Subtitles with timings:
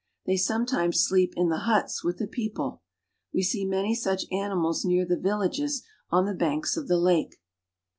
[0.25, 2.81] They sometimes sleep in the huts with ■the people.
[3.35, 7.39] We see many such animals near the villages ■ m the banks of the lake!